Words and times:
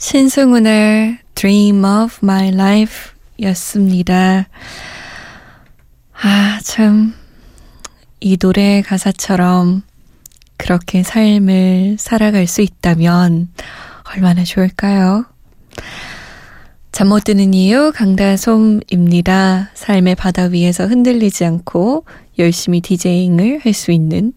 신승훈의 0.00 1.18
Dream 1.34 1.84
of 1.84 2.20
My 2.22 2.48
Life 2.48 3.10
였습니다. 3.42 4.48
아, 6.14 6.58
참. 6.64 7.12
이 8.18 8.38
노래 8.38 8.80
가사처럼 8.80 9.82
그렇게 10.56 11.02
삶을 11.02 11.96
살아갈 11.98 12.46
수 12.46 12.62
있다면 12.62 13.50
얼마나 14.14 14.42
좋을까요? 14.42 15.26
잠 16.92 17.08
못 17.08 17.24
드는 17.24 17.52
이유 17.52 17.92
강다솜입니다. 17.94 19.70
삶의 19.74 20.14
바다 20.14 20.44
위에서 20.44 20.86
흔들리지 20.86 21.44
않고 21.44 22.06
열심히 22.38 22.80
디제잉을 22.80 23.60
할 23.62 23.74
수 23.74 23.92
있는 23.92 24.32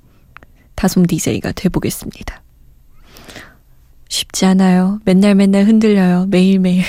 다솜 0.76 1.06
디제이가 1.06 1.54
돼보겠습니다. 1.54 2.43
쉽지 4.34 4.46
않아요. 4.48 5.00
맨날 5.06 5.36
맨날 5.36 5.66
흔들려요. 5.66 6.26
매일매일. 6.28 6.84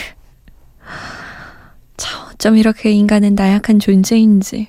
참, 1.98 2.26
어쩜 2.32 2.56
이렇게 2.56 2.90
인간은 2.90 3.34
나약한 3.34 3.78
존재인지. 3.78 4.68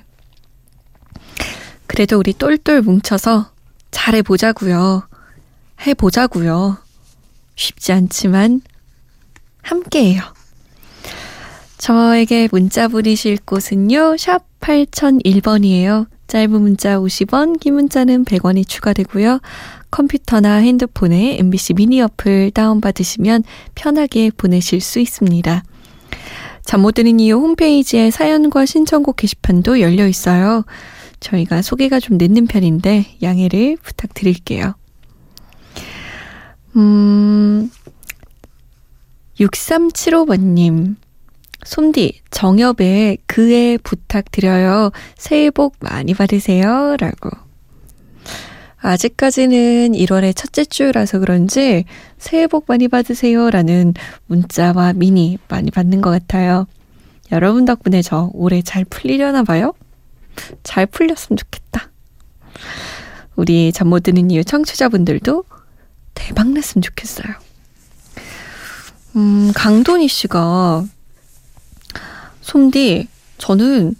그래도 1.86 2.18
우리 2.18 2.34
똘똘 2.34 2.82
뭉쳐서 2.82 3.50
잘해보자고요. 3.90 5.08
해보자고요. 5.86 6.76
쉽지 7.54 7.92
않지만 7.92 8.60
함께해요. 9.62 10.22
저에게 11.78 12.48
문자 12.52 12.88
보내실 12.88 13.38
곳은요. 13.44 14.18
샵 14.18 14.44
8001번이에요. 14.60 16.08
짧은 16.26 16.50
문자 16.60 16.98
50원, 16.98 17.58
긴 17.58 17.74
문자는 17.74 18.24
100원이 18.26 18.68
추가되고요. 18.68 19.40
컴퓨터나 19.96 20.56
핸드폰에 20.56 21.38
MBC 21.38 21.72
미니 21.72 22.02
어플 22.02 22.50
다운받으시면 22.50 23.44
편하게 23.74 24.30
보내실 24.30 24.82
수 24.82 25.00
있습니다. 25.00 25.62
잠 26.66 26.82
못 26.82 26.92
드는 26.92 27.18
이유 27.18 27.36
홈페이지에 27.36 28.10
사연과 28.10 28.66
신청곡 28.66 29.16
게시판도 29.16 29.80
열려 29.80 30.06
있어요. 30.06 30.64
저희가 31.20 31.62
소개가 31.62 31.98
좀 32.00 32.18
늦는 32.18 32.46
편인데 32.46 33.16
양해를 33.22 33.78
부탁드릴게요. 33.82 34.74
음, 36.76 37.70
6375번님. 39.40 40.96
솜디, 41.64 42.20
정엽에 42.30 43.16
그애 43.26 43.78
부탁드려요. 43.82 44.90
새해 45.16 45.50
복 45.50 45.76
많이 45.80 46.12
받으세요. 46.12 46.96
라고. 47.00 47.45
아직까지는 48.78 49.92
1월의 49.92 50.36
첫째 50.36 50.64
주라서 50.64 51.18
그런지 51.18 51.84
새해 52.18 52.46
복 52.46 52.66
많이 52.68 52.88
받으세요. 52.88 53.50
라는 53.50 53.94
문자와 54.26 54.92
미니 54.94 55.38
많이 55.48 55.70
받는 55.70 56.00
것 56.00 56.10
같아요. 56.10 56.66
여러분 57.32 57.64
덕분에 57.64 58.02
저 58.02 58.30
올해 58.34 58.62
잘 58.62 58.84
풀리려나 58.84 59.42
봐요? 59.42 59.74
잘 60.62 60.86
풀렸으면 60.86 61.36
좋겠다. 61.36 61.90
우리 63.34 63.72
잠 63.72 63.88
못 63.88 64.02
드는 64.02 64.30
이유 64.30 64.44
청취자분들도 64.44 65.44
대박 66.14 66.48
났으면 66.48 66.82
좋겠어요. 66.82 67.26
음, 69.16 69.52
강돈희 69.54 70.08
씨가 70.08 70.84
솜디, 72.42 73.08
저는 73.38 73.94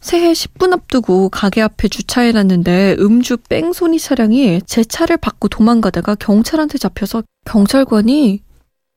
새해 0.00 0.32
10분 0.32 0.72
앞두고 0.72 1.28
가게 1.28 1.60
앞에 1.60 1.88
주차해놨는데 1.88 2.96
음주 3.00 3.36
뺑소니 3.48 3.98
차량이 3.98 4.60
제 4.66 4.82
차를 4.82 5.18
받고 5.18 5.48
도망가다가 5.48 6.14
경찰한테 6.14 6.78
잡혀서 6.78 7.22
경찰관이 7.44 8.42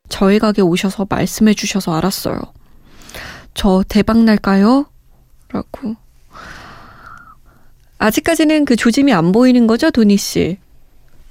저희 0.10 0.40
가게 0.40 0.62
오셔서 0.62 1.08
말씀해 1.10 1.54
주셔서 1.56 1.94
알았어요. 1.96 2.40
저 3.54 3.84
대박 3.88 4.20
날까요? 4.24 4.86
라고. 5.50 5.96
아직까지는 7.98 8.66
그 8.66 8.76
조짐이 8.76 9.14
안 9.14 9.32
보이는 9.32 9.68
거죠, 9.68 9.92
도니 9.92 10.18
씨? 10.18 10.58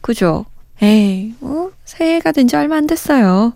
그죠? 0.01 0.47
에이, 0.81 1.35
뭐, 1.41 1.73
새해가 1.85 2.33
된 2.33 2.47
지 2.49 2.57
얼마 2.57 2.77
안 2.77 2.87
됐어요. 2.87 3.53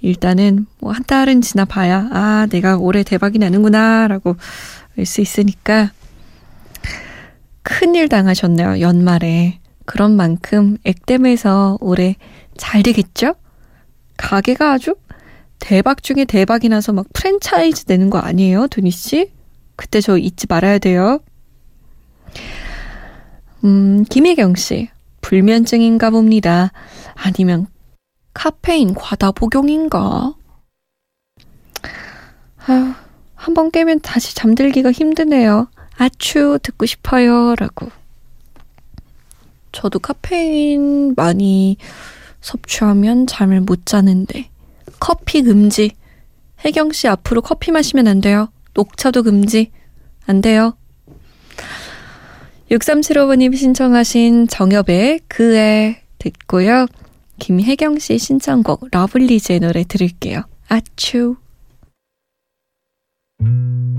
일단은 0.00 0.66
뭐 0.80 0.92
한 0.92 1.02
달은 1.04 1.40
지나봐야, 1.40 2.08
아, 2.12 2.46
내가 2.50 2.76
올해 2.76 3.02
대박이 3.02 3.38
나는구나, 3.38 4.08
라고 4.08 4.30
알 4.30 4.36
수 5.06 5.20
있으니까. 5.20 5.90
큰일 7.62 8.08
당하셨네요, 8.08 8.80
연말에. 8.80 9.58
그런 9.86 10.16
만큼 10.16 10.76
액땜해서 10.84 11.78
올해 11.80 12.16
잘 12.56 12.82
되겠죠? 12.82 13.34
가게가 14.16 14.72
아주 14.72 14.94
대박 15.58 16.02
중에 16.02 16.24
대박이 16.24 16.68
나서 16.68 16.92
막 16.92 17.06
프랜차이즈 17.12 17.84
되는 17.84 18.10
거 18.10 18.18
아니에요, 18.18 18.68
도니 18.68 18.90
씨? 18.90 19.32
그때 19.76 20.00
저 20.00 20.16
잊지 20.18 20.46
말아야 20.48 20.78
돼요. 20.78 21.20
음, 23.64 24.04
김혜경 24.04 24.54
씨. 24.56 24.90
불면증인가 25.20 26.10
봅니다. 26.10 26.70
아니면 27.14 27.66
카페인 28.34 28.94
과다 28.94 29.32
복용인가? 29.32 30.34
아휴, 32.66 32.94
한번 33.44 33.70
깨면 33.70 34.00
다시 34.00 34.34
잠들기가 34.34 34.90
힘드네요. 34.90 35.68
아추, 35.98 36.58
듣고 36.62 36.86
싶어요. 36.86 37.54
라고. 37.56 37.90
저도 39.70 39.98
카페인 39.98 41.12
많이 41.14 41.76
섭취하면 42.40 43.26
잠을 43.26 43.60
못 43.60 43.84
자는데. 43.84 44.48
커피 44.98 45.42
금지. 45.42 45.90
혜경 46.64 46.92
씨 46.92 47.06
앞으로 47.06 47.42
커피 47.42 47.70
마시면 47.70 48.08
안 48.08 48.22
돼요. 48.22 48.48
녹차도 48.72 49.22
금지. 49.24 49.72
안 50.24 50.40
돼요. 50.40 50.78
6375번님 52.70 53.54
신청하신 53.54 54.48
정엽의 54.48 55.20
그애 55.28 56.00
듣고요. 56.16 56.86
김혜경 57.40 57.98
씨 57.98 58.16
신청곡 58.16 58.88
러블리즈의 58.90 59.60
노래 59.60 59.84
들을게요. 59.84 60.44
아 60.68 60.80
추. 63.44 63.93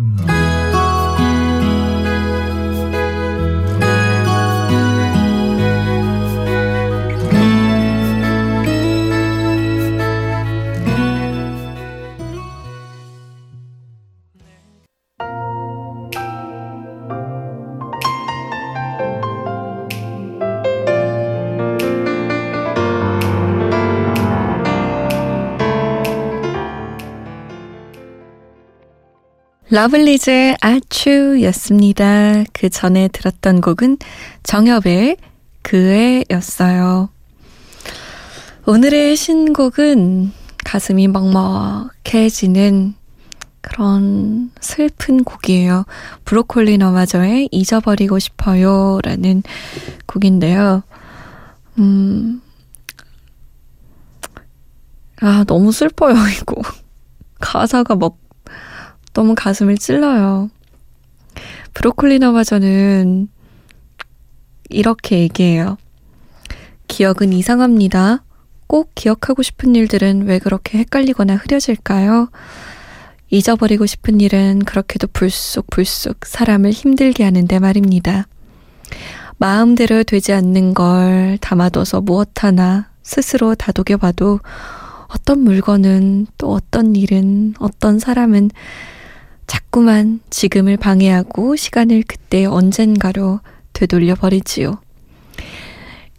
러블리즈의 29.75 30.56
아추였습니다. 30.62 32.45
그 32.54 32.69
전에 32.69 33.10
들었던 33.10 33.60
곡은 33.60 33.98
정엽의 34.42 35.18
그애였어요. 35.63 37.10
오늘의 38.68 39.18
신곡은 39.18 40.31
가슴이 40.63 41.10
먹먹해지는 41.10 42.94
그런 43.60 44.50
슬픈 44.62 45.25
곡이에요. 45.25 45.83
브로콜리 46.24 46.77
너마저의 46.77 47.50
잊어버리고 47.51 48.18
싶어요 48.18 49.00
라는 49.04 49.44
곡인데요. 50.06 50.83
음, 51.80 52.42
아, 55.19 55.44
너무 55.45 55.74
슬퍼요, 55.74 56.16
이거. 56.39 56.62
가사가 57.42 57.95
막 57.95 58.16
너무 59.16 59.34
가슴을 59.34 59.78
찔러요. 59.78 60.50
브로콜리 61.74 62.20
너마저는 62.20 63.30
이렇게 64.70 65.20
얘기해요. 65.20 65.78
기억은 66.88 67.32
이상합니다. 67.32 68.24
꼭 68.68 68.92
기억하고 68.94 69.42
싶은 69.42 69.74
일들은 69.74 70.28
왜 70.28 70.38
그렇게 70.38 70.80
헷갈리거나 70.80 71.38
흐려질까요? 71.38 72.30
잊어버리고 73.30 73.86
싶은 73.86 74.20
일은 74.20 74.60
그렇게도 74.60 75.08
불쑥불쑥 75.14 76.26
사람을 76.26 76.72
힘들게 76.72 77.24
하는데 77.24 77.58
말입니다. 77.58 78.28
마음대로 79.38 80.04
되지 80.04 80.34
않는 80.34 80.74
걸 80.74 81.38
담아둬서 81.40 82.02
무엇 82.02 82.44
하나 82.44 82.90
스스로 83.02 83.56
다독여봐도 83.56 84.42
어떤 85.08 85.40
물건은 85.40 86.28
또 86.38 86.52
어떤 86.52 86.98
일은 86.98 87.54
어떤 87.60 87.98
사람은 87.98 88.52
자꾸만 89.48 90.22
지금을 90.30 90.78
방해하고 90.78 91.56
시간을 91.56 92.04
그때 92.08 92.46
언젠가로 92.46 93.42
되돌려 93.74 94.16
버리지요. 94.16 94.80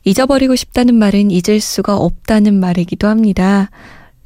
잊어버리고 0.05 0.55
싶다는 0.55 0.95
말은 0.95 1.31
잊을 1.31 1.61
수가 1.61 1.97
없다는 1.97 2.61
말이기도 2.61 3.09
합니다. 3.09 3.71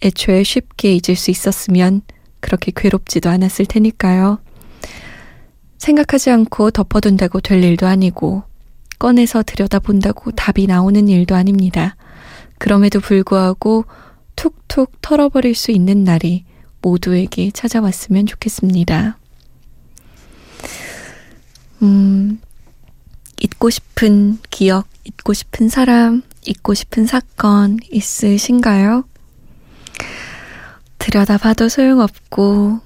애초에 0.03 0.43
쉽게 0.43 0.93
잊을 0.93 1.17
수 1.17 1.31
있었으면 1.31 2.03
그렇게 2.41 2.73
괴롭지도 2.75 3.31
않았을 3.31 3.67
테니까요. 3.67 4.41
생각하지 5.79 6.31
않고 6.31 6.71
덮어둔다고 6.71 7.41
될 7.41 7.65
일도 7.65 7.87
아니고, 7.87 8.43
꺼내서 8.99 9.43
들여다본다고 9.43 10.33
답이 10.33 10.67
나오는 10.67 11.09
일도 11.09 11.35
아닙니다. 11.35 11.97
그럼에도 12.59 13.01
불구하고 13.01 13.87
툭툭 14.37 15.01
털어버릴 15.01 15.55
수 15.55 15.71
있는 15.71 16.05
날이 16.05 16.45
모두에게 16.83 17.51
찾아왔으면 17.51 18.27
좋겠습니다. 18.27 19.19
음, 21.83 22.41
잊고 23.41 23.71
싶은 23.71 24.39
기억, 24.51 24.87
잊고 25.05 25.33
싶은 25.33 25.69
사람, 25.69 26.23
잊고 26.45 26.75
싶은 26.75 27.07
사건 27.07 27.79
있으신가요? 27.91 29.05
들여다봐도 30.99 31.69
소용없고, 31.69 32.81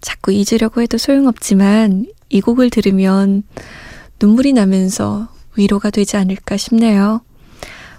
자꾸 0.00 0.32
잊으려고 0.32 0.82
해도 0.82 0.98
소용없지만, 0.98 2.06
이 2.28 2.40
곡을 2.40 2.70
들으면 2.70 3.44
눈물이 4.20 4.52
나면서 4.52 5.28
위로가 5.56 5.90
되지 5.90 6.16
않을까 6.16 6.56
싶네요. 6.56 7.22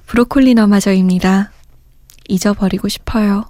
브로콜리 0.08 0.54
너마저입니다. 0.56 1.52
잊어버리고 2.28 2.90
싶어요. 2.90 3.46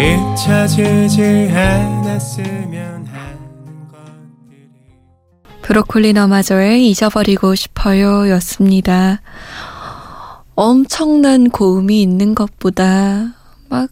잊혀지지 0.00 1.22
않았으면 1.52 3.06
하는 3.06 3.88
것들이 3.90 4.68
브로콜리 5.62 6.12
너마저의 6.14 6.88
잊어버리고 6.88 7.54
싶어요 7.54 8.28
였습니다. 8.30 9.20
엄청난 10.54 11.50
고음이 11.50 12.00
있는 12.02 12.34
것보다 12.34 13.34
막 13.68 13.90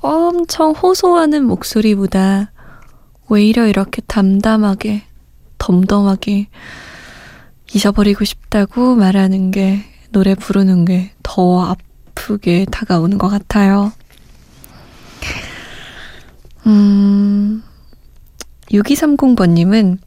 엄청 0.00 0.72
호소하는 0.72 1.44
목소리보다 1.44 2.50
오히려 3.28 3.66
이렇게 3.66 4.02
담담하게 4.06 5.02
덤덤하게 5.58 6.48
잊어버리고 7.74 8.24
싶다고 8.24 8.94
말하는 8.94 9.50
게 9.50 9.80
노래 10.10 10.34
부르는 10.34 10.84
게 10.84 11.12
더 11.22 11.60
아프게 12.14 12.64
다가오는 12.70 13.18
것 13.18 13.28
같아요. 13.28 13.92
음, 16.66 17.62
6230번님은 18.70 19.98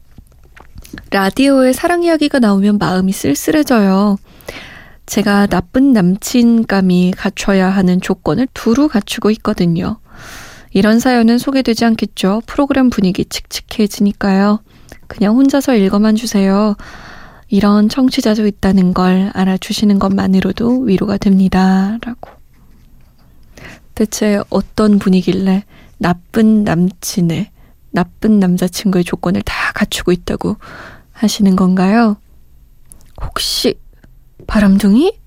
라디오에 1.10 1.72
사랑 1.72 2.02
이야기가 2.02 2.38
나오면 2.38 2.78
마음이 2.78 3.12
쓸쓸해져요. 3.12 4.16
제가 5.06 5.46
나쁜 5.46 5.92
남친감이 5.92 7.12
갖춰야 7.16 7.68
하는 7.68 8.00
조건을 8.00 8.46
두루 8.54 8.88
갖추고 8.88 9.30
있거든요. 9.32 9.98
이런 10.72 11.00
사연은 11.00 11.38
소개되지 11.38 11.84
않겠죠. 11.84 12.42
프로그램 12.46 12.90
분위기 12.90 13.24
칙칙해지니까요. 13.24 14.62
그냥 15.08 15.34
혼자서 15.34 15.74
읽어만 15.74 16.14
주세요. 16.14 16.76
이런 17.48 17.88
청취자도 17.88 18.46
있다는 18.46 18.94
걸 18.94 19.32
알아주시는 19.34 19.98
것만으로도 19.98 20.82
위로가 20.82 21.16
됩니다. 21.16 21.98
라고. 22.02 22.39
대체 24.00 24.40
어떤 24.48 24.98
분위기길래 24.98 25.64
나쁜 25.98 26.64
남친의, 26.64 27.50
나쁜 27.90 28.40
남자친구의 28.40 29.04
조건을 29.04 29.42
다 29.42 29.72
갖추고 29.74 30.10
있다고 30.10 30.56
하시는 31.12 31.54
건가요? 31.54 32.16
혹시 33.22 33.78
바람둥이? 34.46 35.18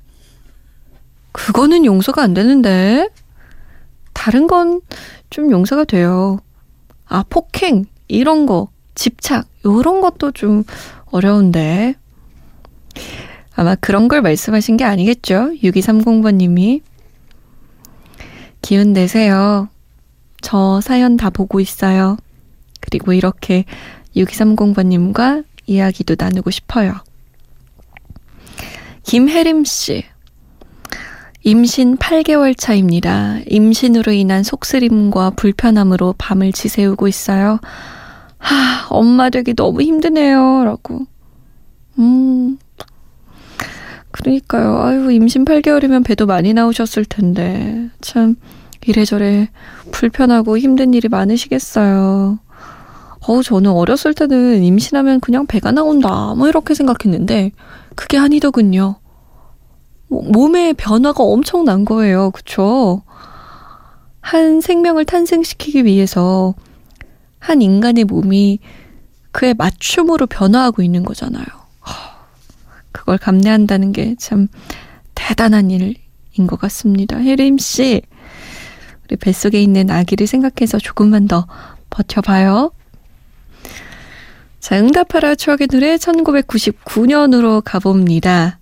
그거는 1.34 1.86
용서가 1.86 2.24
안 2.24 2.34
되는데. 2.34 3.10
다른 4.14 4.48
건 4.48 4.82
좀 5.30 5.52
용서가 5.52 5.84
돼요. 5.84 6.40
아, 7.08 7.24
폭행, 7.30 7.86
이런 8.08 8.46
거, 8.46 8.70
집착, 8.96 9.48
요런 9.66 10.02
것도 10.02 10.32
좀 10.32 10.64
어려운데. 11.12 11.94
아마 13.56 13.76
그런 13.76 14.08
걸 14.08 14.22
말씀하신 14.22 14.78
게 14.78 14.84
아니겠죠? 14.84 15.52
6230번님이. 15.64 16.82
기운 18.64 18.94
내세요. 18.94 19.68
저 20.42 20.82
사연 20.82 21.18
다 21.18 21.30
보고 21.30 21.60
있어요. 21.60 22.18
그리고 22.80 23.14
이렇게 23.14 23.66
6230번님과 24.16 25.44
이야기도 25.68 26.16
나누고 26.18 26.50
싶어요. 26.50 26.96
김혜림 29.04 29.66
씨. 29.66 30.06
임신 31.44 31.98
8개월 31.98 32.58
차입니다. 32.58 33.40
임신으로 33.48 34.14
인한 34.14 34.44
속쓰림과 34.44 35.32
불편함으로 35.32 36.16
밤을 36.18 36.54
지새우고 36.54 37.10
있어요. 37.10 37.60
하, 38.38 38.88
엄마 38.90 39.30
되기 39.30 39.54
너무 39.54 39.82
힘드네요. 39.82 40.64
라고. 40.64 41.06
음. 42.00 42.58
그러니까요. 44.14 44.80
아유, 44.80 45.12
임신 45.12 45.44
8개월이면 45.44 46.06
배도 46.06 46.28
많이 46.28 46.54
나오셨을 46.54 47.04
텐데. 47.04 47.90
참, 48.00 48.36
이래저래 48.86 49.50
불편하고 49.92 50.58
힘든 50.58 50.94
일이 50.94 51.08
많으시겠어요. 51.08 52.40
어우, 53.26 53.44
저는 53.44 53.72
어렸을 53.72 54.14
때는 54.14 54.64
임신하면 54.64 55.20
그냥 55.22 55.46
배가 55.48 55.72
나온다. 55.72 56.34
뭐 56.36 56.50
이렇게 56.50 56.74
생각했는데, 56.74 57.52
그게 57.96 58.18
아니더군요. 58.18 58.96
몸의 60.10 60.74
변화가 60.74 61.24
엄청난 61.24 61.86
거예요. 61.86 62.32
그쵸? 62.32 63.04
한 64.20 64.62
생명을 64.62 65.06
탄생시키기 65.06 65.86
위해서 65.86 66.54
한 67.40 67.62
인간의 67.62 68.04
몸이 68.06 68.60
그에 69.32 69.54
맞춤으로 69.54 70.28
변화하고 70.28 70.82
있는 70.82 71.04
거잖아요. 71.04 71.46
그걸 72.92 73.18
감내한다는 73.18 73.92
게 73.92 74.16
참 74.20 74.48
대단한 75.16 75.72
일인 75.72 75.96
것 76.48 76.60
같습니다. 76.60 77.18
혜림 77.18 77.58
씨, 77.58 78.02
뱃속에 79.18 79.62
있는 79.62 79.90
아기를 79.90 80.28
생각해서 80.28 80.80
조금만 80.80 81.28
더 81.28 81.48
버텨봐요. 81.90 82.72
자, 84.60 84.78
응답하라 84.80 85.36
추억의 85.36 85.68
노래 85.68 85.98
1999년으로 85.98 87.62
가봅니다. 87.64 88.60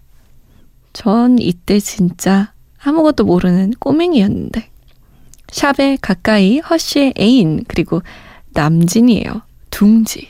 전 0.94 1.38
이때 1.40 1.80
진짜 1.80 2.54
아무것도 2.84 3.24
모르는 3.24 3.74
꼬맹이였는데. 3.80 4.70
샵에 5.52 5.98
가까이 6.02 6.60
허쉬의 6.60 7.14
애인, 7.20 7.66
그리고 7.68 8.02
남진이에요. 8.54 9.44
둥지. 9.70 10.30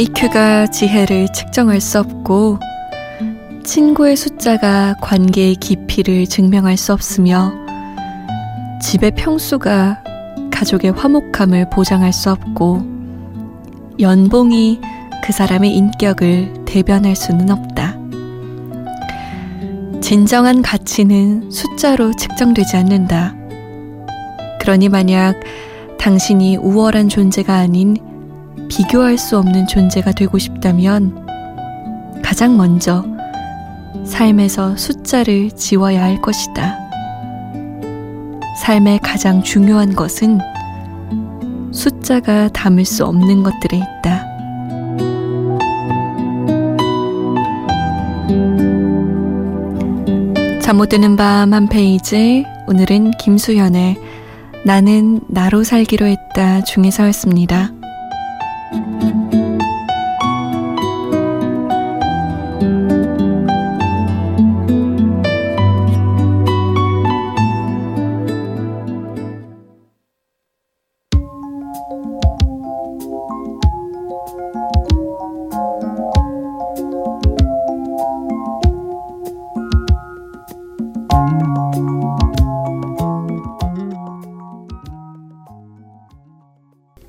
IQ가 0.00 0.68
지혜를 0.68 1.28
측정할 1.28 1.78
수 1.78 1.98
없고, 1.98 2.58
친구의 3.64 4.16
숫자가 4.16 4.94
관계의 5.02 5.56
깊이를 5.56 6.26
증명할 6.26 6.78
수 6.78 6.94
없으며, 6.94 7.52
집의 8.80 9.10
평수가 9.10 10.02
가족의 10.50 10.92
화목함을 10.92 11.68
보장할 11.68 12.14
수 12.14 12.30
없고, 12.30 12.82
연봉이 14.00 14.80
그 15.22 15.34
사람의 15.34 15.76
인격을 15.76 16.64
대변할 16.64 17.14
수는 17.14 17.50
없다. 17.50 17.98
진정한 20.00 20.62
가치는 20.62 21.50
숫자로 21.50 22.16
측정되지 22.16 22.74
않는다. 22.78 23.34
그러니 24.60 24.88
만약 24.88 25.38
당신이 25.98 26.56
우월한 26.56 27.10
존재가 27.10 27.54
아닌 27.54 28.09
비교할 28.80 29.18
수 29.18 29.36
없는 29.36 29.66
존재가 29.66 30.12
되고 30.12 30.38
싶다면 30.38 31.26
가장 32.22 32.56
먼저 32.56 33.04
삶에서 34.06 34.74
숫자를 34.74 35.50
지워야 35.50 36.02
할 36.02 36.22
것이다. 36.22 36.78
삶의 38.62 39.00
가장 39.00 39.42
중요한 39.42 39.94
것은 39.94 40.38
숫자가 41.72 42.48
담을 42.48 42.86
수 42.86 43.04
없는 43.04 43.42
것들에 43.42 43.76
있다. 43.76 44.26
잠 50.62 50.78
못 50.78 50.88
드는 50.88 51.16
밤 51.16 51.52
한 51.52 51.68
페이지 51.68 52.46
오늘은 52.66 53.10
김수현의 53.18 53.98
나는 54.64 55.20
나로 55.28 55.64
살기로 55.64 56.06
했다 56.06 56.64
중에서였습니다. 56.64 57.79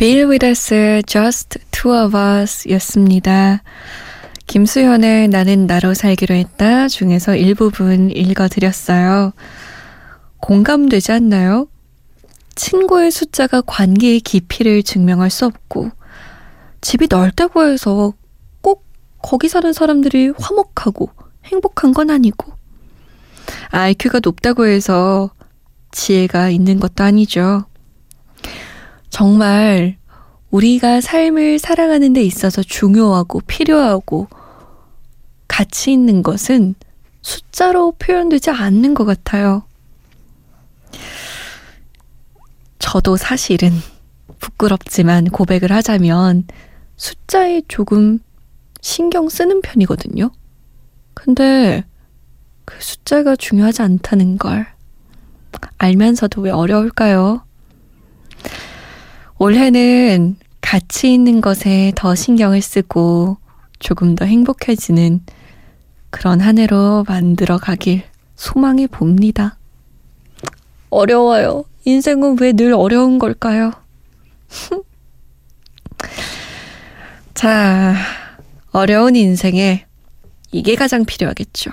Bill 0.02 0.28
with 0.28 0.44
us, 0.44 0.72
uh, 0.72 1.04
just 1.06 1.58
two 1.82 1.92
of 1.96 2.16
us 2.16 2.70
였습니다. 2.70 3.64
김수현의 4.46 5.30
나는 5.30 5.66
나로 5.66 5.96
살기로 5.96 6.36
했다 6.36 6.88
중에서 6.88 7.36
일부분 7.36 8.12
읽어드렸어요. 8.12 9.34
공감되지 10.42 11.12
않나요? 11.12 11.68
친구의 12.54 13.10
숫자가 13.10 13.62
관계의 13.62 14.20
깊이를 14.20 14.84
증명할 14.84 15.32
수 15.32 15.48
없고, 15.48 15.90
집이 16.82 17.08
넓다고 17.10 17.66
해서 17.66 18.14
꼭 18.62 18.86
거기 19.24 19.50
사는 19.50 19.74
사람들이 19.74 20.34
화목하고 20.38 21.10
행복한 21.46 21.94
건 21.96 22.12
아니고, 22.12 22.54
IQ가 23.72 24.20
높다고 24.22 24.68
해서 24.68 25.32
지혜가 25.90 26.52
있는 26.52 26.80
것도 26.80 27.04
아니죠. 27.04 27.66
정말 29.10 29.98
우리가 30.52 31.02
삶을 31.02 31.60
살아가는 31.60 32.14
데 32.14 32.22
있어서 32.22 32.62
중요하고 32.62 33.40
필요하고 33.42 34.28
가치 35.48 35.92
있는 35.92 36.22
것은 36.22 36.76
숫자로 37.22 37.94
표현되지 37.94 38.50
않는 38.52 38.94
것 38.94 39.06
같아요. 39.06 39.64
저도 42.80 43.16
사실은 43.16 43.72
부끄럽지만 44.40 45.26
고백을 45.26 45.72
하자면 45.72 46.48
숫자에 46.98 47.62
조금 47.68 48.20
신경 48.82 49.30
쓰는 49.30 49.62
편이거든요. 49.62 50.32
근데 51.14 51.84
그 52.66 52.76
숫자가 52.82 53.36
중요하지 53.36 53.84
않다는 53.84 54.38
걸 54.38 54.68
알면서도 55.78 56.42
왜 56.42 56.52
어려울까요? 56.52 57.44
올해는 59.38 60.36
가치 60.76 61.14
있는 61.14 61.42
것에 61.42 61.92
더 61.98 62.16
신경을 62.16 62.62
쓰고 62.62 63.36
조금 63.80 64.16
더 64.16 64.24
행복해지는 64.24 65.20
그런 66.10 66.40
한 66.40 66.58
해로 66.58 67.04
만들어 67.06 67.58
가길 67.58 68.04
소망해 68.38 68.88
봅니다. 68.88 69.58
어려워요. 70.90 71.66
인생은 71.84 72.38
왜 72.40 72.54
늘 72.54 72.74
어려운 72.74 73.20
걸까요? 73.20 73.74
자, 77.34 77.94
어려운 78.72 79.18
인생에 79.18 79.86
이게 80.54 80.76
가장 80.76 81.04
필요하겠죠. 81.04 81.70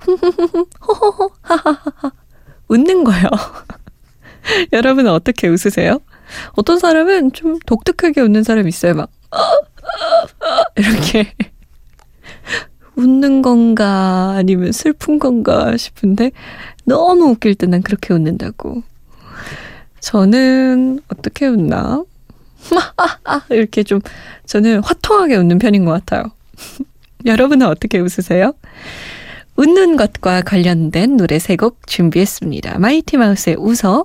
웃는 2.66 3.04
거요. 3.04 3.30
여러분은 4.72 5.12
어떻게 5.12 5.46
웃으세요? 5.46 6.00
어떤 6.52 6.78
사람은 6.78 7.32
좀 7.32 7.58
독특하게 7.66 8.20
웃는 8.20 8.42
사람 8.42 8.68
있어요. 8.68 8.94
막 8.94 9.10
이렇게 10.76 11.32
웃는 12.96 13.42
건가 13.42 14.34
아니면 14.36 14.72
슬픈 14.72 15.18
건가 15.18 15.76
싶은데 15.76 16.32
너무 16.84 17.24
웃길 17.30 17.54
때 17.54 17.66
난 17.66 17.82
그렇게 17.82 18.14
웃는다고. 18.14 18.82
저는 20.00 21.00
어떻게 21.08 21.46
웃나? 21.46 22.04
이렇게 23.50 23.82
좀 23.82 24.00
저는 24.46 24.82
화통하게 24.82 25.36
웃는 25.36 25.58
편인 25.58 25.84
것 25.84 25.92
같아요. 25.92 26.30
여러분은 27.26 27.66
어떻게 27.66 27.98
웃으세요? 27.98 28.52
웃는 29.56 29.96
것과 29.96 30.42
관련된 30.42 31.16
노래 31.16 31.38
세 31.38 31.56
곡 31.56 31.86
준비했습니다. 31.86 32.78
마이티 32.78 33.16
마우스의 33.16 33.56
웃어, 33.58 34.04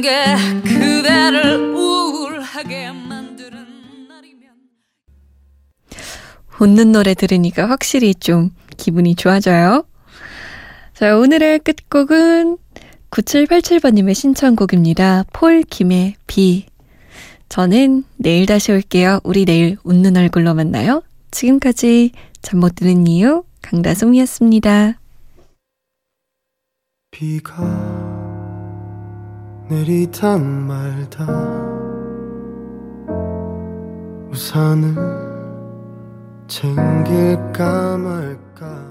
게 0.00 0.34
그대를 0.64 1.74
우울하게 1.74 2.90
만드는 2.92 4.08
날이면 4.08 4.50
웃는 6.60 6.92
노래 6.92 7.14
들으니까 7.14 7.68
확실히 7.68 8.14
좀 8.14 8.50
기분이 8.76 9.14
좋아져요. 9.14 9.84
자, 10.94 11.16
오늘의 11.16 11.60
끝곡은 11.60 12.58
9787번님의 13.10 14.14
신청곡입니다. 14.14 15.24
폴 15.32 15.62
김의 15.62 16.14
비. 16.26 16.66
저는 17.48 18.04
내일 18.16 18.46
다시 18.46 18.70
올게요. 18.72 19.20
우리 19.24 19.44
내일 19.44 19.76
웃는 19.82 20.16
얼굴로 20.16 20.54
만나요. 20.54 21.02
지금까지 21.30 22.12
잠 22.42 22.60
못 22.60 22.74
드는 22.76 23.06
이유 23.06 23.44
강다솜이었습니다. 23.62 24.98
비가 27.10 27.99
내리다 29.70 30.36
말다. 30.36 31.24
우산을 34.32 34.96
챙길까 36.48 37.96
말까. 37.98 38.89